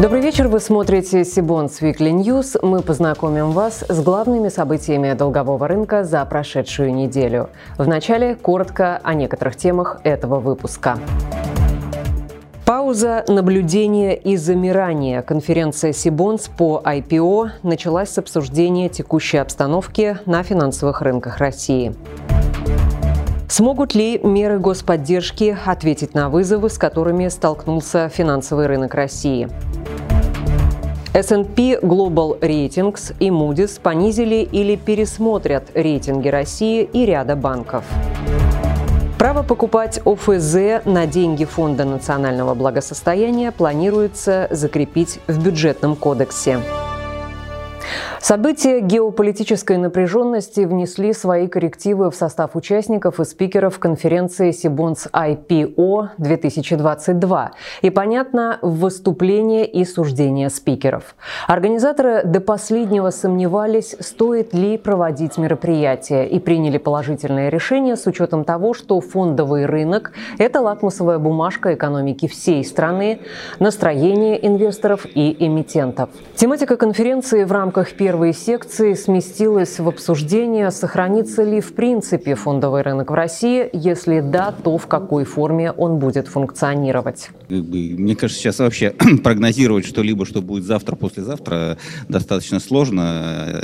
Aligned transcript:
Добрый 0.00 0.20
вечер, 0.20 0.46
вы 0.46 0.60
смотрите 0.60 1.24
Сибонс 1.24 1.82
Weekly 1.82 2.12
News. 2.12 2.56
Мы 2.64 2.82
познакомим 2.82 3.50
вас 3.50 3.84
с 3.88 4.00
главными 4.00 4.48
событиями 4.48 5.12
долгового 5.12 5.66
рынка 5.66 6.04
за 6.04 6.24
прошедшую 6.24 6.94
неделю. 6.94 7.50
Вначале 7.78 8.36
коротко 8.36 9.00
о 9.02 9.14
некоторых 9.14 9.56
темах 9.56 9.98
этого 10.04 10.38
выпуска. 10.38 11.00
Пауза 12.64 13.24
наблюдения 13.26 14.14
и 14.14 14.36
замирания. 14.36 15.20
Конференция 15.22 15.92
Сибонс 15.92 16.46
по 16.46 16.80
IPO 16.84 17.48
началась 17.64 18.10
с 18.10 18.18
обсуждения 18.18 18.88
текущей 18.88 19.38
обстановки 19.38 20.16
на 20.26 20.44
финансовых 20.44 21.02
рынках 21.02 21.38
России. 21.38 21.92
Смогут 23.48 23.96
ли 23.96 24.20
меры 24.22 24.60
господдержки 24.60 25.58
ответить 25.66 26.14
на 26.14 26.28
вызовы, 26.28 26.70
с 26.70 26.78
которыми 26.78 27.26
столкнулся 27.26 28.08
финансовый 28.08 28.66
рынок 28.66 28.94
России? 28.94 29.48
S&P 31.18 31.80
Global 31.82 32.38
Ratings 32.38 33.12
и 33.18 33.28
Moody's 33.28 33.80
понизили 33.82 34.36
или 34.52 34.76
пересмотрят 34.76 35.64
рейтинги 35.74 36.28
России 36.28 36.88
и 36.92 37.04
ряда 37.04 37.34
банков. 37.34 37.82
Право 39.18 39.42
покупать 39.42 40.00
ОФЗ 40.04 40.84
на 40.84 41.08
деньги 41.08 41.44
Фонда 41.44 41.84
национального 41.84 42.54
благосостояния 42.54 43.50
планируется 43.50 44.46
закрепить 44.52 45.18
в 45.26 45.42
бюджетном 45.42 45.96
кодексе. 45.96 46.60
События 48.20 48.80
геополитической 48.80 49.76
напряженности 49.76 50.62
внесли 50.62 51.12
свои 51.12 51.46
коррективы 51.46 52.10
в 52.10 52.16
состав 52.16 52.56
участников 52.56 53.20
и 53.20 53.24
спикеров 53.24 53.78
конференции 53.78 54.50
Сибонс 54.50 55.06
IPO 55.12 56.08
2022 56.18 57.52
и, 57.82 57.90
понятно, 57.90 58.58
в 58.60 58.80
выступления 58.80 59.64
и 59.66 59.84
суждения 59.84 60.48
спикеров. 60.48 61.14
Организаторы 61.46 62.24
до 62.24 62.40
последнего 62.40 63.10
сомневались, 63.10 63.94
стоит 64.00 64.52
ли 64.52 64.78
проводить 64.78 65.38
мероприятие 65.38 66.28
и 66.28 66.40
приняли 66.40 66.78
положительное 66.78 67.50
решение 67.50 67.94
с 67.96 68.04
учетом 68.06 68.44
того, 68.44 68.74
что 68.74 69.00
фондовый 69.00 69.64
рынок– 69.66 70.12
это 70.38 70.60
лакмусовая 70.60 71.18
бумажка 71.18 71.74
экономики 71.74 72.26
всей 72.26 72.64
страны, 72.64 73.20
настроение 73.60 74.44
инвесторов 74.44 75.06
и 75.06 75.36
эмитентов. 75.38 76.10
Тематика 76.34 76.76
конференции 76.76 77.44
в 77.44 77.52
рамках 77.52 77.92
первого 77.92 78.07
первой 78.08 78.32
секции 78.32 78.94
сместилась 78.94 79.78
в 79.78 79.86
обсуждение, 79.86 80.70
сохранится 80.70 81.44
ли 81.44 81.60
в 81.60 81.74
принципе 81.74 82.36
фондовый 82.36 82.80
рынок 82.80 83.10
в 83.10 83.14
России, 83.14 83.68
если 83.74 84.20
да, 84.20 84.50
то 84.50 84.78
в 84.78 84.86
какой 84.86 85.24
форме 85.24 85.72
он 85.72 85.98
будет 85.98 86.26
функционировать. 86.26 87.28
Мне 87.50 88.16
кажется, 88.16 88.40
сейчас 88.40 88.60
вообще 88.60 88.94
прогнозировать 89.22 89.84
что-либо, 89.84 90.24
что 90.24 90.40
будет 90.40 90.64
завтра, 90.64 90.96
послезавтра, 90.96 91.76
достаточно 92.08 92.60
сложно, 92.60 93.62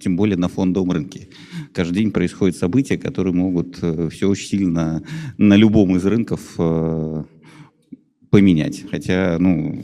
тем 0.00 0.16
более 0.16 0.38
на 0.38 0.48
фондовом 0.48 0.92
рынке. 0.92 1.28
Каждый 1.74 1.96
день 1.96 2.12
происходят 2.12 2.56
события, 2.56 2.96
которые 2.96 3.34
могут 3.34 3.76
э, 3.82 4.08
все 4.10 4.26
очень 4.26 4.48
сильно 4.48 5.02
на 5.36 5.54
любом 5.54 5.98
из 5.98 6.06
рынков 6.06 6.40
э, 6.56 7.24
поменять. 8.30 8.84
Хотя, 8.90 9.36
ну, 9.38 9.82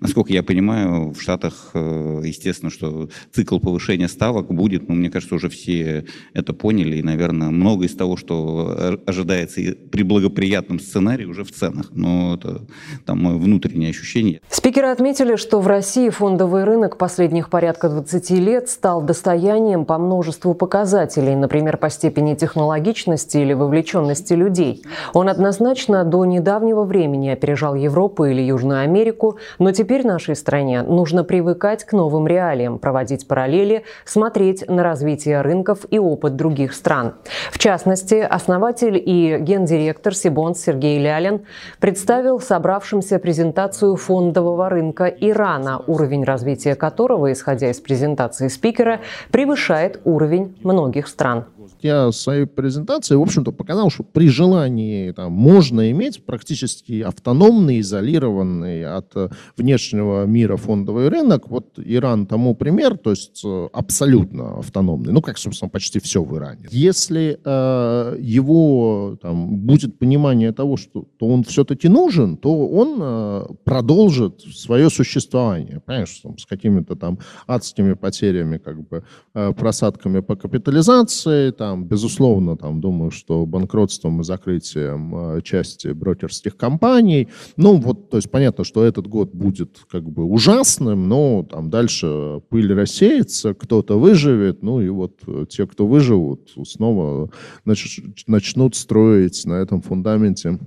насколько 0.00 0.32
я 0.32 0.42
понимаю, 0.42 1.12
в 1.12 1.20
Штатах, 1.20 1.70
э, 1.74 2.22
естественно, 2.24 2.70
что 2.70 3.08
цикл 3.32 3.58
повышения 3.58 4.08
ставок 4.08 4.52
будет, 4.52 4.88
но 4.88 4.94
мне 4.94 5.10
кажется, 5.10 5.34
уже 5.34 5.48
все 5.48 6.04
это 6.34 6.52
поняли, 6.52 6.96
и, 6.96 7.02
наверное, 7.02 7.50
много 7.50 7.86
из 7.86 7.94
того, 7.94 8.16
что 8.16 9.00
ожидается 9.06 9.60
при 9.90 10.02
благоприятном 10.02 10.80
сценарии, 10.80 11.24
уже 11.24 11.44
в 11.44 11.52
ценах. 11.52 11.90
Но 11.92 12.34
это 12.34 12.62
там 13.04 13.22
мое 13.22 13.36
внутреннее 13.36 13.90
ощущение. 13.90 14.40
Спикеры 14.48 14.88
отметили, 14.88 15.36
что 15.36 15.60
в 15.60 15.66
России 15.66 16.08
фондовый 16.10 16.64
рынок 16.64 16.96
последних 16.98 17.50
порядка 17.50 17.88
20 17.88 18.30
лет 18.30 18.68
стал 18.68 19.02
достоянием 19.02 19.84
по 19.84 19.98
множеству 19.98 20.54
показателей, 20.54 21.36
например, 21.36 21.76
по 21.76 21.90
степени 21.90 22.34
технологичности 22.34 23.38
или 23.38 23.52
вовлеченности 23.52 24.34
людей. 24.34 24.82
Он 25.12 25.28
однозначно 25.28 26.04
до 26.04 26.24
недавнего 26.24 26.84
времени 26.84 27.28
опережал 27.28 27.74
Европу 27.74 28.24
или 28.24 28.42
Южную 28.42 28.80
Америку, 28.80 29.38
но 29.60 29.70
теперь 29.72 30.04
нашей 30.04 30.34
стране 30.34 30.82
нужно 30.82 31.22
привыкать 31.22 31.84
к 31.84 31.92
новым 31.92 32.26
реалиям, 32.26 32.80
проводить 32.80 33.28
параллели, 33.28 33.84
смотреть 34.04 34.68
на 34.68 34.82
развитие 34.82 35.42
рынков 35.42 35.86
и 35.90 35.98
опыт 36.00 36.34
других 36.34 36.72
стран. 36.72 37.14
В 37.52 37.58
частности, 37.58 38.14
основатель 38.14 38.96
и 38.96 39.36
гендиректор 39.38 40.14
Сибонс 40.14 40.60
Сергей 40.60 40.98
Лялин 40.98 41.42
представил 41.78 42.40
собравшимся 42.40 43.18
презентацию 43.18 43.96
фондового 43.96 44.70
рынка 44.70 45.04
Ирана, 45.04 45.82
уровень 45.86 46.24
развития 46.24 46.74
которого, 46.74 47.30
исходя 47.30 47.70
из 47.70 47.80
презентации 47.80 48.48
спикера, 48.48 49.00
превышает 49.30 50.00
уровень 50.04 50.58
многих 50.62 51.06
стран 51.06 51.44
я 51.82 52.12
своей 52.12 52.46
презентации, 52.46 53.14
в 53.14 53.22
общем-то, 53.22 53.52
показал, 53.52 53.90
что 53.90 54.02
при 54.02 54.28
желании 54.28 55.12
там, 55.12 55.32
можно 55.32 55.90
иметь 55.90 56.24
практически 56.24 57.00
автономный, 57.00 57.80
изолированный 57.80 58.84
от 58.84 59.12
э, 59.16 59.28
внешнего 59.56 60.24
мира 60.24 60.56
фондовый 60.56 61.08
рынок. 61.08 61.48
Вот 61.48 61.78
Иран 61.78 62.26
тому 62.26 62.54
пример, 62.54 62.98
то 62.98 63.10
есть 63.10 63.42
э, 63.44 63.68
абсолютно 63.72 64.58
автономный. 64.58 65.12
Ну, 65.12 65.22
как, 65.22 65.38
собственно, 65.38 65.68
почти 65.68 66.00
все 66.00 66.22
в 66.22 66.36
Иране. 66.36 66.66
Если 66.70 67.38
э, 67.44 68.16
его 68.18 69.18
там, 69.20 69.56
будет 69.58 69.98
понимание 69.98 70.52
того, 70.52 70.76
что 70.76 71.06
то 71.18 71.26
он 71.26 71.44
все-таки 71.44 71.88
нужен, 71.88 72.36
то 72.36 72.66
он 72.68 72.98
э, 73.00 73.46
продолжит 73.64 74.40
свое 74.40 74.90
существование. 74.90 75.80
Понимаешь, 75.84 76.20
там, 76.22 76.38
с 76.38 76.46
какими-то 76.46 76.96
там 76.96 77.18
адскими 77.46 77.94
потерями, 77.94 78.58
как 78.58 78.88
бы, 78.88 79.04
э, 79.34 79.52
просадками 79.52 80.20
по 80.20 80.36
капитализации, 80.36 81.49
там, 81.52 81.84
безусловно, 81.84 82.56
там, 82.56 82.80
думаю, 82.80 83.10
что 83.10 83.46
банкротством 83.46 84.20
и 84.20 84.24
закрытием 84.24 85.36
э, 85.36 85.42
части 85.42 85.88
брокерских 85.88 86.56
компаний. 86.56 87.28
Ну, 87.56 87.76
вот, 87.76 88.10
то 88.10 88.16
есть 88.16 88.30
понятно, 88.30 88.64
что 88.64 88.84
этот 88.84 89.06
год 89.06 89.34
будет 89.34 89.78
как 89.90 90.08
бы 90.08 90.24
ужасным, 90.24 91.08
но 91.08 91.46
там 91.48 91.70
дальше 91.70 92.40
пыль 92.48 92.72
рассеется, 92.72 93.54
кто-то 93.54 93.98
выживет, 93.98 94.62
ну 94.62 94.80
и 94.80 94.88
вот 94.88 95.20
э, 95.26 95.46
те, 95.48 95.66
кто 95.66 95.86
выживут, 95.86 96.52
снова 96.66 97.30
нач- 97.66 98.14
начнут 98.26 98.74
строить 98.74 99.44
на 99.44 99.54
этом 99.54 99.82
фундаменте 99.82 100.58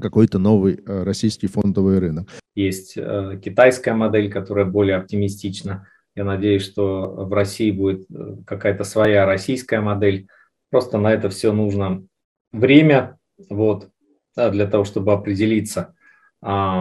какой-то 0.00 0.38
новый 0.38 0.80
э, 0.84 1.02
российский 1.02 1.46
фондовый 1.46 1.98
рынок. 1.98 2.28
Есть 2.54 2.94
э, 2.96 3.40
китайская 3.42 3.94
модель, 3.94 4.30
которая 4.30 4.64
более 4.64 4.96
оптимистична. 4.96 5.86
Я 6.14 6.24
надеюсь, 6.24 6.64
что 6.64 7.06
в 7.06 7.32
России 7.32 7.70
будет 7.70 8.06
э, 8.10 8.36
какая-то 8.46 8.84
своя 8.84 9.24
российская 9.26 9.80
модель. 9.80 10.28
Просто 10.70 10.98
на 10.98 11.12
это 11.12 11.30
все 11.30 11.52
нужно 11.52 12.04
время 12.52 13.18
вот, 13.48 13.88
для 14.36 14.66
того, 14.66 14.84
чтобы 14.84 15.12
определиться. 15.12 15.94
Потому 16.40 16.80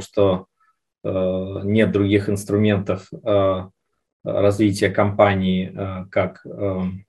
что 0.00 0.46
э, 1.04 1.60
нет 1.64 1.92
других 1.92 2.28
инструментов 2.28 3.08
э, 3.12 3.68
развития 4.24 4.90
компании, 4.90 5.74
как 6.10 6.46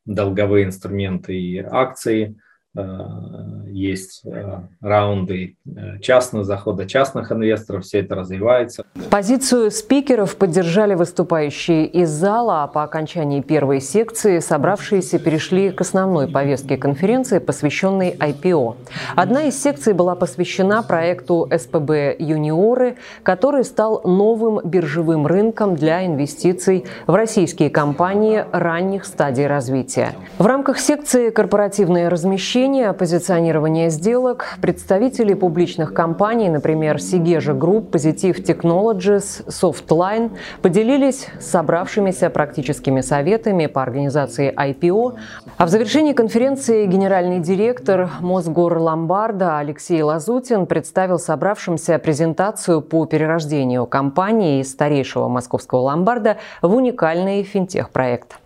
долговые 0.05 0.65
инструменты 0.65 1.39
и 1.39 1.59
акции– 1.59 2.35
есть 2.75 4.25
э, 4.25 4.61
раунды 4.81 5.57
э, 5.65 5.99
частного 5.99 6.43
захода 6.43 6.87
частных 6.87 7.31
инвесторов, 7.31 7.83
все 7.83 7.99
это 7.99 8.15
развивается. 8.15 8.83
Позицию 9.11 9.69
спикеров 9.69 10.35
поддержали 10.37 10.95
выступающие 10.95 11.85
из 11.85 12.09
зала, 12.09 12.63
а 12.63 12.67
по 12.67 12.81
окончании 12.81 13.41
первой 13.41 13.79
секции 13.79 14.39
собравшиеся 14.39 15.19
перешли 15.19 15.69
к 15.69 15.81
основной 15.81 16.27
повестке 16.27 16.77
конференции, 16.77 17.37
посвященной 17.37 18.15
IPO. 18.17 18.75
Одна 19.15 19.43
из 19.43 19.61
секций 19.61 19.93
была 19.93 20.15
посвящена 20.15 20.81
проекту 20.81 21.47
СПБ 21.55 22.15
«Юниоры», 22.17 22.95
который 23.21 23.65
стал 23.65 24.01
новым 24.03 24.61
биржевым 24.63 25.27
рынком 25.27 25.75
для 25.75 26.07
инвестиций 26.07 26.85
в 27.05 27.13
российские 27.13 27.69
компании 27.69 28.43
ранних 28.51 29.05
стадий 29.05 29.45
развития. 29.45 30.13
В 30.39 30.45
рамках 30.47 30.79
секции 30.79 31.29
«Корпоративное 31.29 32.09
размещение» 32.09 32.62
обсуждения 32.63 32.93
позиционирования 32.93 33.89
сделок 33.89 34.57
представители 34.61 35.33
публичных 35.33 35.93
компаний, 35.93 36.47
например, 36.47 37.01
Segezha 37.01 37.53
Group, 37.53 37.93
Positive 37.93 38.41
Technologies, 38.41 39.45
Softline, 39.47 40.31
поделились 40.61 41.21
с 41.21 41.27
собравшимися 41.41 42.29
практическими 42.29 43.01
советами 43.01 43.65
по 43.65 43.81
организации 43.81 44.53
IPO. 44.55 45.15
А 45.57 45.65
в 45.65 45.69
завершении 45.69 46.13
конференции 46.13 46.85
генеральный 46.85 47.39
директор 47.39 48.09
Мосгорломбарда 48.21 49.57
Алексей 49.57 50.01
Лазутин 50.01 50.65
представил 50.65 51.19
собравшимся 51.19 51.99
презентацию 51.99 52.81
по 52.81 53.05
перерождению 53.05 53.85
компании 53.87 54.61
из 54.61 54.71
старейшего 54.71 55.27
московского 55.27 55.79
ломбарда 55.79 56.37
в 56.61 56.73
уникальный 56.73 57.43
финтех-проект. 57.43 58.37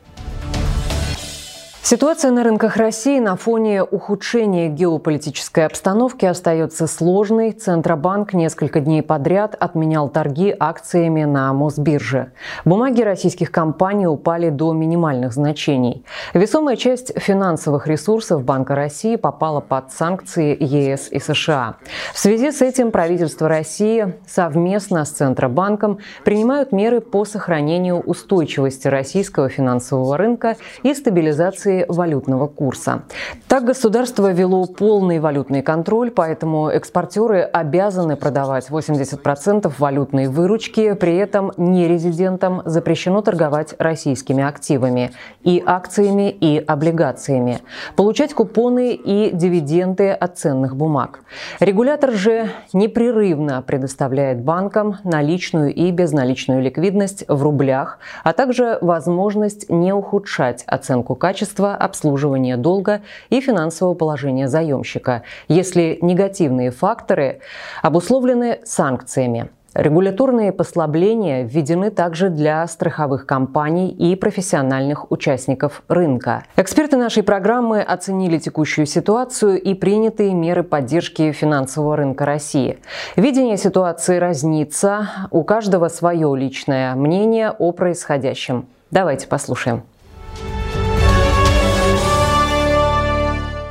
Ситуация 1.89 2.31
на 2.31 2.43
рынках 2.43 2.75
России 2.75 3.17
на 3.17 3.37
фоне 3.37 3.81
ухудшения 3.81 4.67
геополитической 4.67 5.65
обстановки 5.65 6.25
остается 6.25 6.85
сложной. 6.85 7.53
Центробанк 7.53 8.33
несколько 8.33 8.81
дней 8.81 9.01
подряд 9.01 9.55
отменял 9.57 10.09
торги 10.09 10.53
акциями 10.59 11.23
на 11.23 11.53
Мосбирже. 11.53 12.33
Бумаги 12.65 13.03
российских 13.03 13.51
компаний 13.51 14.05
упали 14.05 14.49
до 14.49 14.73
минимальных 14.73 15.31
значений. 15.31 16.03
Весомая 16.33 16.75
часть 16.75 17.17
финансовых 17.17 17.87
ресурсов 17.87 18.43
Банка 18.43 18.75
России 18.75 19.15
попала 19.15 19.61
под 19.61 19.93
санкции 19.93 20.57
ЕС 20.59 21.07
и 21.09 21.19
США. 21.19 21.77
В 22.13 22.19
связи 22.19 22.51
с 22.51 22.61
этим 22.61 22.91
правительство 22.91 23.47
России 23.47 24.13
совместно 24.27 25.05
с 25.05 25.11
Центробанком 25.11 25.99
принимают 26.25 26.73
меры 26.73 26.99
по 26.99 27.23
сохранению 27.23 28.01
устойчивости 28.01 28.89
российского 28.89 29.47
финансового 29.47 30.17
рынка 30.17 30.57
и 30.83 30.93
стабилизации 30.93 31.76
валютного 31.87 32.47
курса. 32.47 33.03
Так 33.47 33.65
государство 33.65 34.31
вело 34.31 34.65
полный 34.65 35.19
валютный 35.19 35.61
контроль, 35.61 36.11
поэтому 36.11 36.69
экспортеры 36.69 37.41
обязаны 37.41 38.15
продавать 38.15 38.69
80% 38.69 39.71
валютной 39.77 40.27
выручки, 40.27 40.93
при 40.93 41.15
этом 41.17 41.51
нерезидентам 41.57 42.61
запрещено 42.65 43.21
торговать 43.21 43.75
российскими 43.79 44.43
активами 44.43 45.11
и 45.43 45.61
акциями, 45.65 46.29
и 46.29 46.57
облигациями, 46.57 47.59
получать 47.95 48.33
купоны 48.33 48.93
и 48.93 49.31
дивиденды 49.33 50.11
от 50.11 50.37
ценных 50.37 50.75
бумаг. 50.75 51.21
Регулятор 51.59 52.11
же 52.11 52.49
непрерывно 52.73 53.61
предоставляет 53.61 54.41
банкам 54.41 54.97
наличную 55.03 55.73
и 55.73 55.91
безналичную 55.91 56.61
ликвидность 56.61 57.25
в 57.27 57.41
рублях, 57.43 57.99
а 58.23 58.33
также 58.33 58.77
возможность 58.81 59.69
не 59.69 59.93
ухудшать 59.93 60.63
оценку 60.67 61.15
качества 61.15 61.66
качества 61.67 61.75
обслуживания 61.75 62.57
долга 62.57 63.01
и 63.29 63.41
финансового 63.41 63.95
положения 63.95 64.47
заемщика, 64.47 65.23
если 65.47 65.97
негативные 66.01 66.71
факторы 66.71 67.39
обусловлены 67.83 68.59
санкциями. 68.63 69.49
Регуляторные 69.73 70.51
послабления 70.51 71.43
введены 71.43 71.91
также 71.91 72.29
для 72.29 72.65
страховых 72.67 73.27
компаний 73.27 73.89
и 73.89 74.15
профессиональных 74.15 75.11
участников 75.11 75.83
рынка. 75.87 76.43
Эксперты 76.55 76.97
нашей 76.97 77.21
программы 77.21 77.81
оценили 77.81 78.39
текущую 78.39 78.87
ситуацию 78.87 79.61
и 79.61 79.75
принятые 79.75 80.33
меры 80.33 80.63
поддержки 80.63 81.31
финансового 81.31 81.95
рынка 81.95 82.25
России. 82.25 82.79
Видение 83.15 83.57
ситуации 83.57 84.17
разнится, 84.17 85.09
у 85.29 85.43
каждого 85.43 85.89
свое 85.89 86.35
личное 86.35 86.95
мнение 86.95 87.51
о 87.51 87.71
происходящем. 87.71 88.65
Давайте 88.89 89.27
послушаем. 89.27 89.83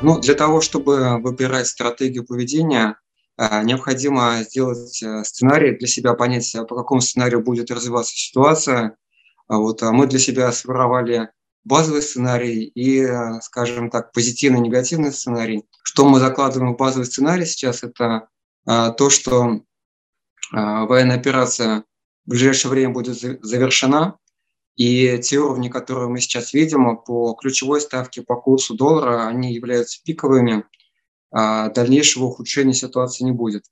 Ну, 0.07 0.21
для 0.21 0.35
того, 0.35 0.61
чтобы 0.61 1.19
выбирать 1.21 1.67
стратегию 1.67 2.25
поведения, 2.25 2.97
э, 3.39 3.63
необходимо 3.65 4.37
сделать 4.45 5.03
э, 5.03 5.25
сценарий 5.25 5.77
для 5.77 5.89
себя, 5.89 6.15
понять, 6.15 6.55
э, 6.55 6.65
по 6.65 6.77
какому 6.77 7.01
сценарию 7.01 7.43
будет 7.43 7.73
развиваться 7.73 8.15
ситуация. 8.15 8.97
А 9.49 9.59
вот 9.59 9.83
мы 9.83 10.07
для 10.07 10.21
себя 10.21 10.53
сформировали 10.53 11.31
базовый 11.65 12.03
сценарий 12.03 12.71
и, 12.73 13.05
скажем 13.43 13.91
так, 13.91 14.13
позитивный, 14.13 14.61
негативный 14.61 15.11
сценарий. 15.11 15.65
Что 15.83 16.09
мы 16.09 16.21
закладываем 16.21 16.75
в 16.75 16.77
базовый 16.77 17.07
сценарий 17.07 17.45
сейчас, 17.45 17.83
это 17.83 18.29
то, 18.65 19.11
что 19.11 19.63
военная 20.53 21.17
операция 21.17 21.83
в 22.27 22.31
ближайшее 22.31 22.71
время 22.71 22.93
будет 22.93 23.19
завершена, 23.45 24.19
и 24.77 25.19
те 25.23 25.39
уровни, 25.39 25.69
которые 25.69 26.09
мы 26.09 26.21
сейчас 26.21 26.53
видим 26.53 26.99
по 26.99 27.35
ключевой 27.35 27.81
ставке, 27.81 28.23
по 28.23 28.37
курсу 28.37 28.75
доллара, 28.75 29.27
они 29.27 29.55
являются 29.55 30.03
пиковыми. 30.05 30.65
А 31.33 31.71
дальнейшего 31.71 32.25
ухудшения 32.25 32.75
ситуации 32.75 33.25
не 33.25 33.33
будет. 33.33 33.65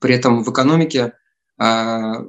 При 0.00 0.14
этом 0.14 0.42
в 0.42 0.50
экономике 0.50 1.14
а, 1.56 2.24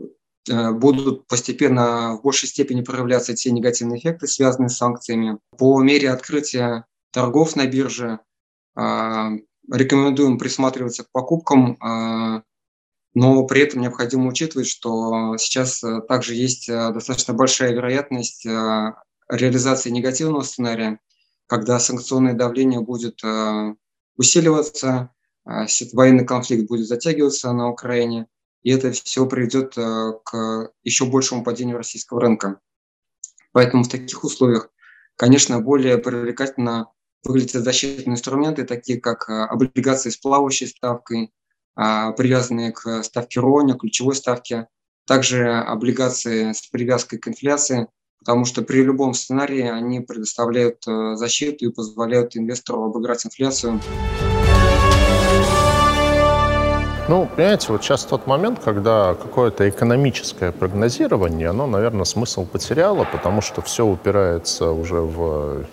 э, 0.49 0.71
будут 0.71 1.27
постепенно 1.27 2.15
в 2.17 2.21
большей 2.21 2.47
степени 2.47 2.81
проявляться 2.81 3.33
те 3.33 3.51
негативные 3.51 3.99
эффекты, 3.99 4.27
связанные 4.27 4.69
с 4.69 4.77
санкциями. 4.77 5.39
По 5.57 5.81
мере 5.81 6.11
открытия 6.11 6.85
торгов 7.11 7.55
на 7.55 7.65
бирже 7.65 8.19
а, 8.75 9.31
рекомендуем 9.71 10.37
присматриваться 10.37 11.03
к 11.03 11.11
покупкам 11.11 11.77
но 13.13 13.45
при 13.45 13.61
этом 13.61 13.81
необходимо 13.81 14.27
учитывать, 14.27 14.67
что 14.67 15.37
сейчас 15.37 15.83
э, 15.83 16.01
также 16.01 16.33
есть 16.33 16.67
э, 16.67 16.91
достаточно 16.91 17.33
большая 17.33 17.73
вероятность 17.73 18.45
э, 18.45 18.93
реализации 19.29 19.91
негативного 19.91 20.41
сценария, 20.41 20.99
когда 21.47 21.79
санкционное 21.79 22.33
давление 22.33 22.79
будет 22.81 23.21
усиливаться, 24.17 25.11
военный 25.45 26.25
конфликт 26.25 26.67
будет 26.67 26.87
затягиваться 26.87 27.51
на 27.51 27.69
Украине, 27.69 28.27
и 28.63 28.71
это 28.71 28.91
все 28.91 29.25
приведет 29.25 29.75
к 29.75 30.71
еще 30.83 31.05
большему 31.05 31.43
падению 31.43 31.77
российского 31.77 32.21
рынка. 32.21 32.59
Поэтому 33.51 33.83
в 33.83 33.89
таких 33.89 34.23
условиях, 34.23 34.69
конечно, 35.15 35.59
более 35.59 35.97
привлекательно 35.97 36.87
выглядят 37.23 37.63
защитные 37.63 38.13
инструменты, 38.13 38.63
такие 38.63 38.99
как 38.99 39.29
облигации 39.29 40.09
с 40.09 40.17
плавающей 40.17 40.67
ставкой, 40.67 41.25
а, 41.25 41.29
привязанные 41.75 42.71
к 42.71 43.03
ставке 43.03 43.39
РОНИ, 43.39 43.73
ключевой 43.73 44.15
ставке, 44.15 44.67
также 45.05 45.51
облигации 45.51 46.53
с 46.53 46.61
привязкой 46.67 47.19
к 47.19 47.27
инфляции, 47.27 47.87
потому 48.19 48.45
что 48.45 48.61
при 48.61 48.83
любом 48.83 49.13
сценарии 49.13 49.69
они 49.69 49.99
предоставляют 49.99 50.87
э, 50.87 51.15
защиту 51.15 51.65
и 51.65 51.69
позволяют 51.69 52.37
инвестору 52.37 52.85
обыграть 52.85 53.25
инфляцию. 53.25 53.81
Ну, 57.09 57.27
понимаете, 57.35 57.67
вот 57.69 57.83
сейчас 57.83 58.05
тот 58.05 58.27
момент, 58.27 58.59
когда 58.63 59.13
какое-то 59.13 59.67
экономическое 59.69 60.53
прогнозирование, 60.53 61.49
оно, 61.49 61.67
наверное, 61.67 62.05
смысл 62.05 62.45
потеряло, 62.45 63.05
потому 63.11 63.41
что 63.41 63.61
все 63.61 63.85
упирается 63.85 64.71
уже 64.71 65.01
в 65.01 65.65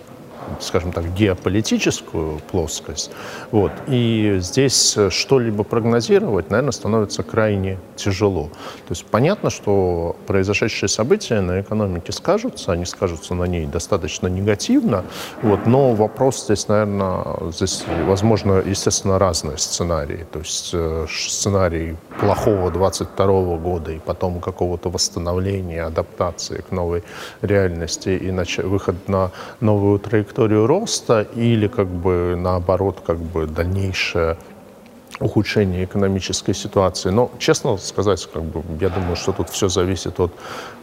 скажем 0.61 0.93
так, 0.93 1.13
геополитическую 1.15 2.41
плоскость. 2.51 3.11
Вот. 3.51 3.73
И 3.87 4.39
здесь 4.41 4.97
что-либо 5.11 5.65
прогнозировать, 5.65 6.51
наверное, 6.51 6.73
становится 6.73 7.23
крайне 7.23 7.79
тяжело. 7.97 8.45
То 8.89 8.91
есть 8.91 9.07
понятно, 9.07 9.51
что 9.51 10.17
произошедшие 10.27 10.89
события 10.89 11.41
на 11.41 11.61
экономике 11.61 12.13
скажутся, 12.13 12.73
они 12.73 12.85
скажутся 12.85 13.35
на 13.35 13.45
ней 13.45 13.67
достаточно 13.67 14.27
негативно, 14.27 15.05
вот, 15.43 15.67
но 15.67 15.94
вопрос 15.94 16.44
здесь, 16.44 16.69
наверное, 16.69 17.25
здесь, 17.53 17.85
возможно, 18.06 18.63
естественно, 18.65 19.19
разные 19.19 19.59
сценарии. 19.59 20.27
То 20.32 20.39
есть 20.41 20.70
э, 20.73 21.06
сценарий 21.09 21.97
плохого 22.20 22.70
22 22.70 23.56
года 23.56 23.93
и 23.93 23.99
потом 23.99 24.41
какого-то 24.41 24.91
восстановления, 24.91 25.85
адаптации 25.85 26.63
к 26.69 26.70
новой 26.73 27.03
реальности 27.43 28.11
и 28.11 28.31
нач... 28.31 28.59
выход 28.59 29.09
на 29.09 29.31
новую 29.61 29.99
траекторию 29.99 30.30
траекторию 30.31 30.67
роста 30.67 31.27
или 31.34 31.67
как 31.67 31.89
бы 31.89 32.37
наоборот 32.37 33.03
как 33.06 33.19
бы 33.19 33.46
дальнейшее 33.46 34.37
ухудшение 35.20 35.84
экономической 35.84 36.55
ситуации. 36.55 37.10
Но, 37.10 37.31
честно 37.39 37.77
сказать, 37.77 38.27
как 38.32 38.43
бы, 38.43 38.62
я 38.81 38.89
думаю, 38.89 39.17
что 39.17 39.32
тут 39.32 39.50
все 39.50 39.69
зависит 39.69 40.19
от 40.19 40.32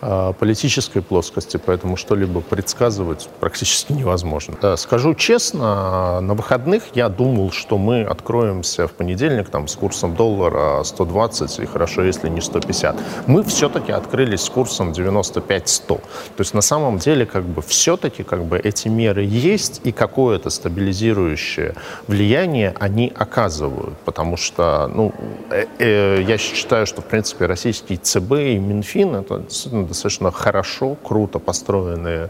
э, 0.01 0.33
политической 0.39 1.01
плоскости, 1.01 1.57
поэтому 1.57 1.97
что-либо 1.97 2.41
предсказывать 2.41 3.29
практически 3.39 3.93
невозможно. 3.93 4.55
Да, 4.61 4.77
скажу 4.77 5.15
честно, 5.15 6.21
на 6.21 6.33
выходных 6.33 6.83
я 6.93 7.09
думал, 7.09 7.51
что 7.51 7.77
мы 7.77 8.03
откроемся 8.03 8.87
в 8.87 8.91
понедельник 8.91 9.49
там, 9.49 9.67
с 9.67 9.75
курсом 9.75 10.15
доллара 10.15 10.83
120, 10.83 11.59
и 11.59 11.65
хорошо, 11.65 12.03
если 12.03 12.29
не 12.29 12.41
150. 12.41 12.95
Мы 13.27 13.43
все-таки 13.43 13.91
открылись 13.91 14.41
с 14.41 14.49
курсом 14.49 14.91
95-100. 14.91 15.87
То 15.87 16.01
есть 16.37 16.53
на 16.53 16.61
самом 16.61 16.97
деле 16.99 17.25
как 17.25 17.43
бы 17.43 17.61
все-таки 17.61 18.23
как 18.23 18.43
бы 18.45 18.59
эти 18.59 18.87
меры 18.87 19.23
есть, 19.23 19.81
и 19.83 19.91
какое-то 19.91 20.49
стабилизирующее 20.49 21.75
влияние 22.07 22.75
они 22.79 23.11
оказывают, 23.15 23.97
потому 24.05 24.26
потому 24.27 24.37
что 24.37 24.91
ну, 24.93 25.13
э, 25.51 25.65
э, 25.79 26.21
я 26.27 26.37
считаю, 26.37 26.85
что, 26.85 27.01
в 27.01 27.05
принципе, 27.05 27.45
российский 27.45 27.97
ЦБ 27.97 28.31
и 28.31 28.59
Минфин— 28.59 29.15
это 29.15 29.39
действительно 29.39 29.85
достаточно 29.85 30.31
хорошо, 30.31 30.97
круто 31.03 31.39
построенные 31.39 32.29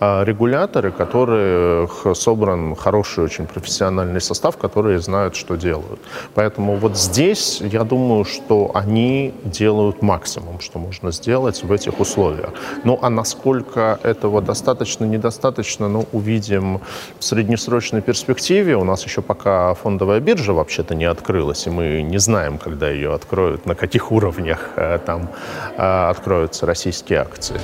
э, 0.00 0.24
регуляторы, 0.24 0.92
которых 0.92 2.06
собран 2.14 2.74
хороший, 2.76 3.24
очень 3.24 3.46
профессиональный 3.46 4.20
состав, 4.20 4.56
которые 4.56 4.98
знают, 4.98 5.36
что 5.36 5.56
делают. 5.56 6.00
Поэтому 6.34 6.76
вот 6.76 6.96
здесь 6.98 7.60
я 7.60 7.84
думаю, 7.84 8.24
что 8.24 8.70
они 8.74 9.32
делают 9.44 10.02
максимум, 10.02 10.60
что 10.60 10.78
можно 10.78 11.12
сделать 11.12 11.62
в 11.62 11.72
этих 11.72 12.00
условиях. 12.00 12.50
Ну, 12.84 12.98
а 13.02 13.08
насколько 13.10 13.98
этого 14.02 14.42
достаточно, 14.42 15.06
недостаточно, 15.06 15.88
ну, 15.88 16.04
увидим 16.12 16.80
в 17.18 17.24
среднесрочной 17.24 18.02
перспективе. 18.02 18.76
У 18.76 18.84
нас 18.84 19.04
еще 19.06 19.22
пока 19.22 19.74
фондовая 19.74 20.20
биржа 20.20 20.52
вообще-то 20.52 20.94
не 20.94 21.04
открыта, 21.04 21.37
открылась, 21.38 21.66
и 21.66 21.70
мы 21.70 22.02
не 22.02 22.18
знаем, 22.18 22.58
когда 22.58 22.90
ее 22.90 23.14
откроют, 23.14 23.64
на 23.66 23.74
каких 23.74 24.10
уровнях 24.10 24.72
э, 24.76 24.98
там 25.06 25.30
э, 25.76 26.10
откроются 26.10 26.66
российские 26.66 27.20
акции. 27.20 27.60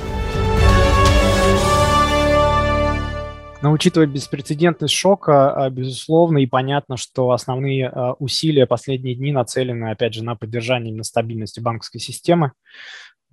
Но 3.61 3.71
учитывая 3.71 4.07
беспрецедентность 4.07 4.93
шока, 4.93 5.69
безусловно, 5.71 6.37
и 6.37 6.45
понятно, 6.45 6.97
что 6.97 7.31
основные 7.31 7.91
усилия 8.19 8.67
последние 8.67 9.15
дни 9.15 9.31
нацелены, 9.31 9.89
опять 9.89 10.13
же, 10.13 10.23
на 10.23 10.35
поддержание 10.35 10.91
именно 10.91 11.03
стабильности 11.03 11.59
банковской 11.59 11.99
системы. 11.99 12.51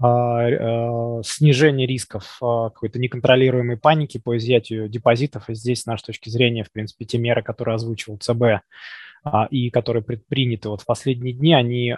Э, 0.02 1.20
снижение 1.22 1.86
рисков 1.86 2.38
какой-то 2.40 2.98
неконтролируемой 2.98 3.76
паники 3.76 4.18
по 4.18 4.36
изъятию 4.36 4.88
депозитов. 4.88 5.50
И 5.50 5.54
здесь, 5.54 5.82
с 5.82 5.86
нашей 5.86 6.06
точки 6.06 6.30
зрения, 6.30 6.64
в 6.64 6.72
принципе, 6.72 7.04
те 7.04 7.18
меры, 7.18 7.42
которые 7.42 7.74
озвучивал 7.74 8.16
ЦБ 8.16 8.62
и 9.50 9.70
которые 9.70 10.02
предприняты 10.02 10.68
вот 10.68 10.82
в 10.82 10.86
последние 10.86 11.32
дни, 11.32 11.54
они 11.54 11.94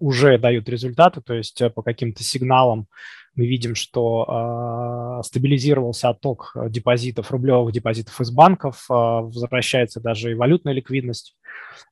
уже 0.00 0.38
дают 0.38 0.68
результаты, 0.68 1.20
то 1.20 1.34
есть 1.34 1.60
э, 1.60 1.70
по 1.70 1.82
каким-то 1.82 2.22
сигналам 2.22 2.86
мы 3.34 3.46
видим, 3.46 3.74
что 3.74 5.20
э, 5.20 5.22
стабилизировался 5.24 6.10
отток 6.10 6.54
депозитов, 6.68 7.30
рублевых 7.30 7.72
депозитов 7.72 8.20
из 8.20 8.30
банков, 8.30 8.84
э, 8.90 8.92
возвращается 8.92 10.00
даже 10.00 10.32
и 10.32 10.34
валютная 10.34 10.74
ликвидность 10.74 11.36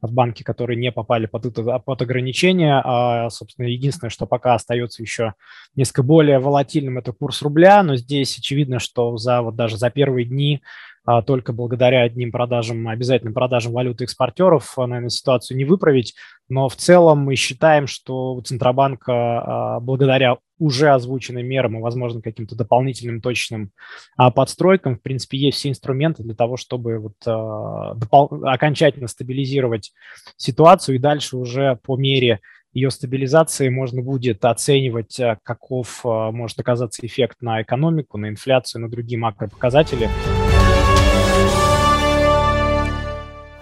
в 0.02 0.12
банки, 0.12 0.42
которые 0.42 0.78
не 0.78 0.92
попали 0.92 1.26
под, 1.26 1.46
это, 1.46 1.78
под 1.78 2.02
ограничения. 2.02 2.80
А, 2.84 3.28
собственно, 3.30 3.66
единственное, 3.66 4.10
что 4.10 4.26
пока 4.26 4.54
остается 4.54 5.02
еще 5.02 5.34
несколько 5.76 6.02
более 6.02 6.38
волатильным, 6.38 6.98
это 6.98 7.12
курс 7.12 7.42
рубля, 7.42 7.82
но 7.82 7.96
здесь 7.96 8.38
очевидно, 8.38 8.78
что 8.78 9.16
за, 9.16 9.42
вот 9.42 9.56
даже 9.56 9.76
за 9.76 9.90
первые 9.90 10.24
дни 10.24 10.62
а, 11.04 11.22
только 11.22 11.52
благодаря 11.52 12.02
одним 12.02 12.30
продажам, 12.30 12.86
обязательным 12.86 13.32
продажам 13.32 13.72
валюты 13.72 14.04
экспортеров, 14.04 14.78
а, 14.78 14.86
наверное, 14.86 15.08
ситуацию 15.08 15.56
не 15.56 15.64
выправить. 15.64 16.14
Но 16.48 16.68
в 16.68 16.76
целом 16.76 17.20
мы 17.20 17.36
считаем, 17.36 17.86
что 17.86 18.40
Центробанк 18.42 19.02
а, 19.08 19.80
благодаря 19.80 20.36
уже 20.58 20.90
озвученным 20.90 21.46
мерам 21.46 21.78
и, 21.78 21.80
возможно, 21.80 22.20
каким-то 22.20 22.54
дополнительным 22.54 23.22
точным 23.22 23.72
подстройкам, 24.16 24.96
в 24.96 25.00
принципе, 25.00 25.38
есть 25.38 25.56
все 25.56 25.70
инструменты 25.70 26.22
для 26.22 26.34
того, 26.34 26.58
чтобы 26.58 26.98
вот, 26.98 27.14
окончательно 28.44 29.08
стабилизировать 29.08 29.49
ситуацию 30.36 30.96
и 30.96 30.98
дальше 30.98 31.36
уже 31.36 31.78
по 31.82 31.96
мере 31.96 32.40
ее 32.72 32.90
стабилизации 32.90 33.68
можно 33.68 34.00
будет 34.00 34.44
оценивать, 34.44 35.20
каков 35.42 36.04
может 36.04 36.60
оказаться 36.60 37.04
эффект 37.04 37.38
на 37.40 37.62
экономику, 37.62 38.16
на 38.16 38.28
инфляцию, 38.28 38.82
на 38.82 38.88
другие 38.88 39.18
макропоказатели. 39.18 40.08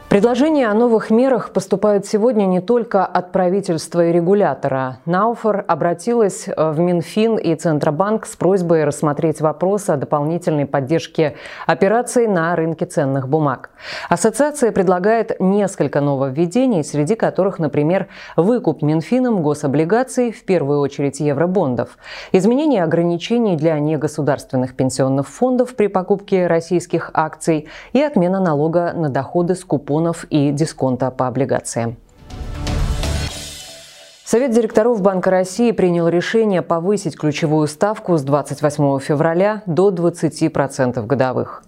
Предложения 0.08 0.68
о 0.68 0.74
новых 0.74 1.10
мерах 1.10 1.50
поступают 1.52 2.06
сегодня 2.06 2.46
не 2.46 2.62
только 2.62 3.04
от 3.04 3.30
правительства 3.30 4.06
и 4.06 4.10
регулятора. 4.10 5.00
Науфор 5.04 5.66
обратилась 5.68 6.48
э, 6.48 6.70
в 6.70 6.80
Минфин 6.80 7.36
и 7.36 7.54
Центробанк 7.54 8.24
с 8.24 8.34
просьбой 8.34 8.84
рассмотреть 8.84 9.42
вопрос 9.42 9.90
о 9.90 9.98
дополнительной 9.98 10.64
поддержке 10.64 11.34
операций 11.66 12.26
на 12.26 12.56
рынке 12.56 12.86
ценных 12.86 13.28
бумаг. 13.28 13.68
Ассоциация 14.08 14.72
предлагает 14.72 15.38
несколько 15.40 16.00
нововведений, 16.00 16.84
среди 16.84 17.14
которых, 17.14 17.58
например, 17.58 18.08
выкуп 18.34 18.80
Минфином 18.80 19.42
гособлигаций, 19.42 20.32
в 20.32 20.42
первую 20.46 20.80
очередь 20.80 21.20
евробондов, 21.20 21.98
изменение 22.32 22.82
ограничений 22.82 23.56
для 23.56 23.78
негосударственных 23.78 24.74
пенсионных 24.74 25.28
фондов 25.28 25.76
при 25.76 25.88
покупке 25.88 26.46
российских 26.46 27.10
акций 27.12 27.68
и 27.92 28.00
отмена 28.00 28.40
налога 28.40 28.94
на 28.94 29.10
доходы 29.10 29.54
с 29.54 29.66
купонов 29.66 29.97
купонов 29.98 30.26
и 30.30 30.52
дисконта 30.52 31.10
по 31.10 31.26
облигациям. 31.26 31.96
Совет 34.30 34.50
директоров 34.50 35.00
Банка 35.00 35.30
России 35.30 35.70
принял 35.70 36.06
решение 36.06 36.60
повысить 36.60 37.16
ключевую 37.16 37.66
ставку 37.66 38.18
с 38.18 38.22
28 38.22 38.98
февраля 38.98 39.62
до 39.64 39.88
20% 39.88 41.06
годовых. 41.06 41.62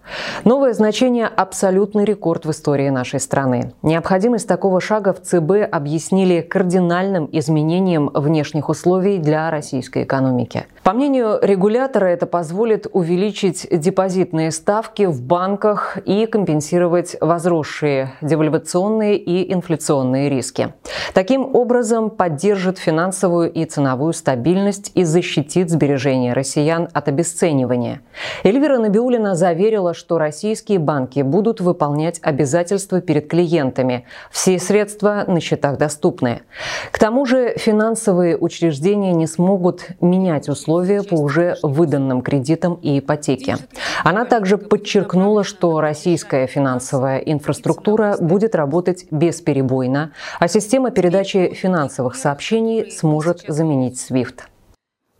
Новое 0.44 0.74
значение– 0.74 1.26
абсолютный 1.36 2.04
рекорд 2.04 2.44
в 2.44 2.50
истории 2.50 2.90
нашей 2.90 3.18
страны. 3.18 3.72
Необходимость 3.80 4.46
такого 4.46 4.78
шага 4.82 5.14
в 5.14 5.22
ЦБ 5.22 5.72
объяснили 5.72 6.42
кардинальным 6.42 7.30
изменением 7.32 8.10
внешних 8.12 8.68
условий 8.68 9.16
для 9.16 9.50
российской 9.50 10.02
экономики. 10.02 10.66
По 10.82 10.92
мнению 10.92 11.38
регулятора, 11.40 12.06
это 12.06 12.26
позволит 12.26 12.86
увеличить 12.92 13.66
депозитные 13.70 14.50
ставки 14.50 15.06
в 15.06 15.22
банках 15.22 15.96
и 16.04 16.26
компенсировать 16.26 17.16
возросшие 17.22 18.12
девальвационные 18.20 19.16
и 19.16 19.50
инфляционные 19.50 20.28
риски. 20.28 20.74
Таким 21.14 21.54
образом, 21.54 22.10
поддержка 22.10 22.49
поддержит 22.50 22.78
финансовую 22.78 23.52
и 23.52 23.64
ценовую 23.64 24.12
стабильность 24.12 24.90
и 24.96 25.04
защитит 25.04 25.70
сбережения 25.70 26.32
россиян 26.32 26.88
от 26.92 27.06
обесценивания. 27.06 28.00
Эльвира 28.42 28.78
Набиулина 28.78 29.36
заверила, 29.36 29.94
что 29.94 30.18
российские 30.18 30.80
банки 30.80 31.20
будут 31.20 31.60
выполнять 31.60 32.18
обязательства 32.22 33.00
перед 33.00 33.28
клиентами. 33.28 34.04
Все 34.32 34.58
средства 34.58 35.22
на 35.28 35.38
счетах 35.38 35.78
доступны. 35.78 36.42
К 36.90 36.98
тому 36.98 37.24
же 37.24 37.54
финансовые 37.56 38.36
учреждения 38.36 39.12
не 39.12 39.28
смогут 39.28 39.86
менять 40.00 40.48
условия 40.48 41.04
по 41.04 41.14
уже 41.14 41.54
выданным 41.62 42.20
кредитам 42.20 42.74
и 42.82 42.98
ипотеке. 42.98 43.58
Она 44.02 44.24
также 44.24 44.58
подчеркнула, 44.58 45.44
что 45.44 45.80
российская 45.80 46.48
финансовая 46.48 47.18
инфраструктура 47.18 48.16
будет 48.20 48.56
работать 48.56 49.06
бесперебойно, 49.12 50.10
а 50.40 50.48
система 50.48 50.90
передачи 50.90 51.54
финансовых 51.54 52.16
сообщений 52.16 52.39
сообщений 52.40 52.90
сможет 52.90 53.44
заменить 53.46 53.98
SWIFT. 53.98 54.44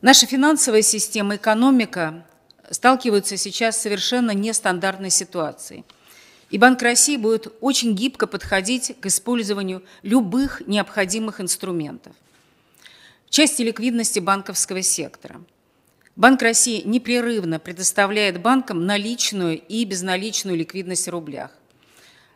Наша 0.01 0.27
финансовая 0.27 0.81
система, 0.81 1.37
экономика 1.37 2.25
сталкиваются 2.71 3.37
сейчас 3.37 3.77
с 3.77 3.83
совершенно 3.83 4.31
нестандартной 4.31 5.11
ситуацией. 5.11 5.85
И 6.49 6.57
Банк 6.57 6.81
России 6.81 7.19
будет 7.19 7.53
очень 7.61 7.95
гибко 7.95 8.27
подходить 8.27 8.97
к 9.01 9.07
использованию 9.07 9.83
любых 10.03 10.67
необходимых 10.67 11.43
инструментов. 11.43 12.15
В 13.27 13.31
части 13.31 13.61
ликвидности 13.61 14.19
банковского 14.19 14.81
сектора. 14.81 15.43
Банк 16.17 16.41
России 16.41 16.83
непрерывно 16.87 17.59
предоставляет 17.59 18.41
банкам 18.41 18.87
наличную 18.87 19.61
и 19.61 19.85
безналичную 19.85 20.57
ликвидность 20.57 21.07
в 21.07 21.11
рублях. 21.11 21.51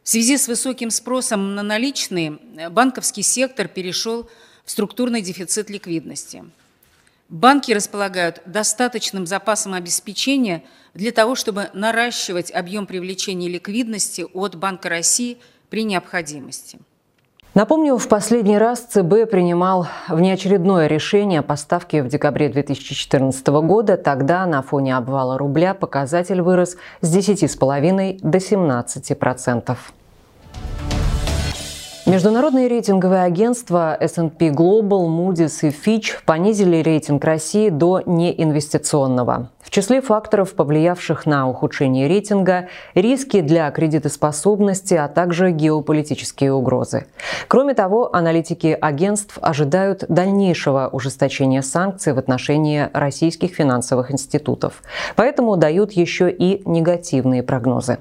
В 0.03 0.11
связи 0.11 0.37
с 0.37 0.47
высоким 0.47 0.91
спросом 0.91 1.55
на 1.55 1.63
наличные 1.63 2.39
банковский 2.71 3.23
сектор 3.23 3.67
перешел 3.67 4.29
в 4.65 4.71
структурный 4.71 5.23
дефицит 5.23 5.71
ликвидности. 5.71 6.45
Банки 7.29 7.73
располагают 7.73 8.43
достаточным 8.45 9.27
запасом 9.27 9.75
обеспечения 9.75 10.63
для 10.93 11.11
того, 11.11 11.35
чтобы 11.35 11.71
наращивать 11.73 12.51
объем 12.51 12.87
привлечения 12.87 13.49
ликвидности 13.49 14.27
от 14.35 14.57
Банка 14.57 14.89
России 14.89 15.39
при 15.71 15.85
необходимости. 15.85 16.79
Напомню, 17.55 17.97
в 17.99 18.09
последний 18.09 18.59
раз 18.59 18.81
ЦБ 18.81 19.31
принимал 19.31 19.87
внеочередное 20.09 20.89
решение 20.89 21.39
о 21.39 21.43
поставке 21.45 22.03
в 22.03 22.09
декабре 22.09 22.49
2014 22.49 23.47
года. 23.47 23.97
Тогда 23.97 24.45
на 24.45 24.61
фоне 24.61 24.97
обвала 24.97 25.39
рубля 25.39 25.73
показатель 25.73 26.43
вырос 26.43 26.77
с 27.01 27.17
10,5 27.17 28.19
до 28.23 28.41
17 28.41 29.19
процентов. 29.19 29.93
Международные 32.07 32.69
рейтинговые 32.69 33.23
агентства 33.23 33.97
S&P 33.99 34.49
Global, 34.51 35.09
Moody's 35.09 35.67
и 35.67 35.71
Fitch 35.71 36.23
понизили 36.27 36.83
рейтинг 36.83 37.25
России 37.25 37.71
до 37.71 38.03
неинвестиционного. 38.05 39.49
Числе 39.75 40.01
факторов, 40.01 40.55
повлиявших 40.55 41.27
на 41.27 41.49
ухудшение 41.49 42.07
рейтинга, 42.07 42.69
риски 42.95 43.41
для 43.41 43.69
кредитоспособности, 43.73 44.95
а 44.95 45.09
также 45.09 45.51
геополитические 45.51 46.53
угрозы. 46.53 47.07
Кроме 47.49 47.75
того, 47.75 48.15
аналитики 48.15 48.79
агентств 48.81 49.37
ожидают 49.43 50.05
дальнейшего 50.09 50.89
ужесточения 50.93 51.61
санкций 51.61 52.13
в 52.13 52.19
отношении 52.21 52.89
российских 52.93 53.51
финансовых 53.51 54.13
институтов. 54.13 54.81
Поэтому 55.17 55.57
дают 55.57 55.91
еще 55.91 56.31
и 56.31 56.63
негативные 56.67 57.43
прогнозы. 57.43 57.99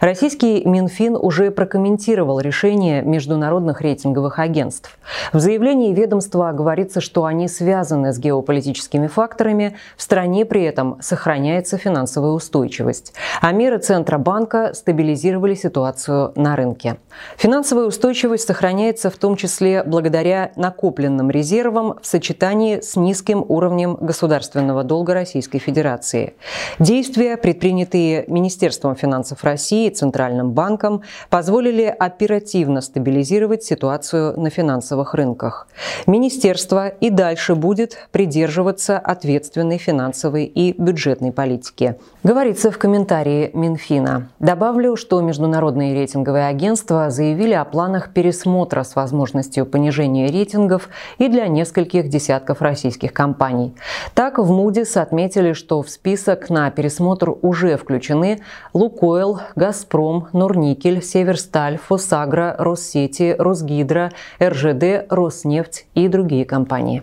Российский 0.00 0.64
Минфин 0.64 1.16
уже 1.16 1.50
прокомментировал 1.50 2.38
решение 2.38 3.02
международных 3.02 3.80
рейтинговых 3.80 4.38
агентств. 4.38 4.96
В 5.32 5.40
заявлении 5.40 5.92
ведомства 5.92 6.52
говорится, 6.52 7.00
что 7.00 7.24
они 7.24 7.48
связаны 7.48 8.12
с 8.12 8.18
геополитическими 8.20 9.08
факторами, 9.08 9.76
в 9.96 10.02
стране 10.02 10.44
при 10.44 10.62
этом 10.62 10.98
сохраняется 11.16 11.78
финансовая 11.78 12.32
устойчивость, 12.32 13.14
а 13.40 13.50
меры 13.52 13.78
Центробанка 13.78 14.74
стабилизировали 14.74 15.54
ситуацию 15.54 16.32
на 16.36 16.56
рынке. 16.56 16.98
Финансовая 17.38 17.86
устойчивость 17.86 18.46
сохраняется 18.46 19.08
в 19.08 19.16
том 19.16 19.36
числе 19.36 19.82
благодаря 19.82 20.52
накопленным 20.56 21.30
резервам 21.30 21.98
в 22.02 22.06
сочетании 22.06 22.80
с 22.80 22.96
низким 22.96 23.42
уровнем 23.48 23.94
государственного 23.94 24.84
долга 24.84 25.14
Российской 25.14 25.58
Федерации. 25.58 26.34
Действия, 26.78 27.38
предпринятые 27.38 28.24
Министерством 28.28 28.94
финансов 28.94 29.42
России 29.42 29.86
и 29.86 29.94
Центральным 29.94 30.52
банком, 30.52 31.00
позволили 31.30 31.84
оперативно 31.84 32.82
стабилизировать 32.82 33.64
ситуацию 33.64 34.38
на 34.38 34.50
финансовых 34.50 35.14
рынках. 35.14 35.66
Министерство 36.06 36.88
и 36.88 37.08
дальше 37.08 37.54
будет 37.54 37.96
придерживаться 38.12 38.98
ответственной 38.98 39.78
финансовой 39.78 40.44
и 40.44 40.74
бюджетной 40.78 40.95
бюджетной 40.96 41.30
политики. 41.30 41.96
Говорится 42.24 42.70
в 42.70 42.78
комментарии 42.78 43.50
Минфина. 43.52 44.28
Добавлю, 44.38 44.96
что 44.96 45.20
международные 45.20 45.94
рейтинговые 45.94 46.46
агентства 46.46 47.10
заявили 47.10 47.52
о 47.52 47.66
планах 47.66 48.14
пересмотра 48.14 48.82
с 48.82 48.96
возможностью 48.96 49.66
понижения 49.66 50.28
рейтингов 50.28 50.88
и 51.18 51.28
для 51.28 51.48
нескольких 51.48 52.08
десятков 52.08 52.62
российских 52.62 53.12
компаний. 53.12 53.74
Так, 54.14 54.38
в 54.38 54.50
Moody's 54.50 54.98
отметили, 54.98 55.52
что 55.52 55.82
в 55.82 55.90
список 55.90 56.48
на 56.48 56.70
пересмотр 56.70 57.34
уже 57.42 57.76
включены 57.76 58.40
Лукойл, 58.72 59.40
Газпром, 59.54 60.28
Норникель, 60.32 61.02
Северсталь, 61.02 61.76
Фосагра, 61.76 62.56
Россети, 62.58 63.36
Росгидро, 63.38 64.12
РЖД, 64.42 65.06
Роснефть 65.10 65.84
и 65.94 66.08
другие 66.08 66.46
компании. 66.46 67.02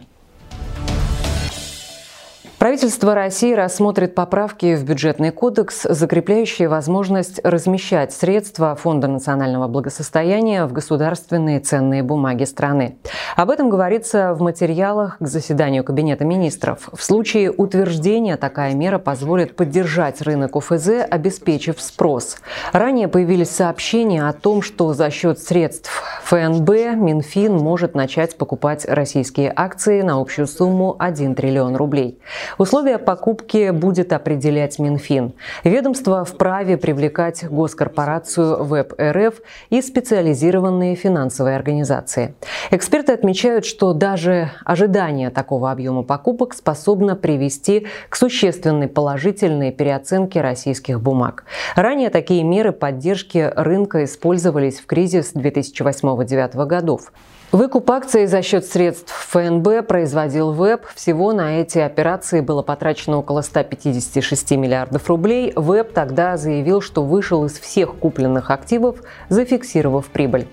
Правительство 2.64 3.14
России 3.14 3.52
рассмотрит 3.52 4.16
поправки 4.16 4.76
в 4.76 4.86
бюджетный 4.86 5.32
кодекс, 5.32 5.82
закрепляющие 5.84 6.70
возможность 6.70 7.42
размещать 7.44 8.14
средства 8.14 8.74
Фонда 8.78 9.10
национального 9.10 9.68
благосостояния 9.68 10.64
в 10.64 10.72
государственные 10.72 11.60
ценные 11.60 12.04
бумаги 12.04 12.46
страны. 12.46 13.00
Об 13.36 13.50
этом 13.50 13.70
говорится 13.70 14.34
в 14.34 14.42
материалах 14.42 15.18
к 15.18 15.28
заседанию 15.28 15.84
Кабинета 15.84 16.24
министров. 16.24 16.88
В 16.94 17.04
случае 17.04 17.52
утверждения 17.52 18.38
такая 18.38 18.74
мера 18.74 18.98
позволит 18.98 19.58
поддержать 19.58 20.22
рынок 20.22 20.56
ОФЗ, 20.56 21.04
обеспечив 21.10 21.82
спрос. 21.82 22.38
Ранее 22.72 23.10
появились 23.10 23.50
сообщения 23.50 24.26
о 24.26 24.32
том, 24.32 24.62
что 24.62 24.94
за 24.94 25.10
счет 25.10 25.38
средств 25.38 26.02
ФНБ 26.24 26.70
Минфин 26.96 27.58
может 27.58 27.94
начать 27.94 28.38
покупать 28.38 28.86
российские 28.88 29.52
акции 29.54 30.02
на 30.02 30.22
общую 30.22 30.48
сумму 30.48 30.96
1 30.98 31.36
триллион 31.36 31.76
рублей. 31.76 32.22
Условия 32.58 32.98
покупки 32.98 33.72
будет 33.72 34.14
определять 34.14 34.80
Минфин. 34.80 35.34
Ведомство 35.64 36.24
вправе 36.24 36.78
привлекать 36.78 37.44
госкорпорацию 37.46 38.64
ВЭБ-РФ 38.64 39.42
и 39.70 39.82
специализированные 39.82 40.96
финансовые 40.96 41.56
организации. 41.56 42.36
Эксперты 42.72 43.14
отмечают, 43.14 43.66
что 43.66 43.94
даже 43.94 44.52
ожидание 44.66 45.30
такого 45.30 45.72
объема 45.72 46.04
покупок 46.04 46.54
способно 46.54 47.16
привести 47.16 47.88
к 48.10 48.16
существенной 48.16 48.88
положительной 48.88 49.72
переоценке 49.72 50.42
российских 50.42 51.02
бумаг. 51.02 51.46
Ранее 51.76 52.10
такие 52.10 52.44
меры 52.44 52.72
поддержки 52.72 53.52
рынка 53.56 54.04
использовались 54.04 54.80
в 54.80 54.86
кризис 54.86 55.34
2008-2009 55.34 56.66
годов. 56.66 57.12
Выкуп 57.54 57.92
акций 57.92 58.26
за 58.26 58.42
счет 58.42 58.66
средств 58.66 59.23
ФНБ 59.34 59.88
производил 59.88 60.52
ВЭБ. 60.52 60.86
Всего 60.94 61.34
на 61.34 61.60
эти 61.60 61.80
операции 61.80 62.40
было 62.40 62.62
потрачено 62.62 63.18
около 63.18 63.42
156 63.42 64.52
миллиардов 64.52 65.10
рублей. 65.10 65.52
ВЭБ 65.56 65.92
тогда 65.92 66.38
заявил, 66.38 66.82
что 66.82 67.04
вышел 67.04 67.44
из 67.46 67.58
всех 67.58 67.96
купленных 67.96 68.52
активов, 68.52 68.98
зафиксировав 69.30 70.06
прибыль. 70.06 70.48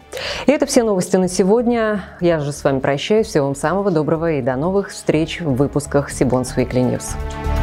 И 0.46 0.52
это 0.52 0.64
все 0.64 0.82
новости 0.82 1.16
на 1.16 1.28
сегодня. 1.28 2.04
Я 2.22 2.40
же 2.40 2.52
с 2.54 2.64
вами 2.64 2.78
прощаюсь. 2.78 3.26
Всего 3.26 3.46
вам 3.46 3.54
самого 3.54 3.90
доброго 3.90 4.32
и 4.32 4.40
до 4.40 4.56
новых 4.56 4.88
встреч 4.88 5.42
в 5.42 5.56
выпусках 5.56 6.10
Сибонс 6.10 6.56
Weekly 6.56 6.96
News. 6.96 7.59